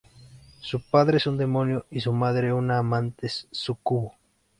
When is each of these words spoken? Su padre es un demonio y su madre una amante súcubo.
Su 0.61 0.81
padre 0.81 1.17
es 1.17 1.27
un 1.27 1.37
demonio 1.37 1.85
y 1.91 1.99
su 1.99 2.11
madre 2.11 2.51
una 2.51 2.79
amante 2.79 3.29
súcubo. 3.29 4.15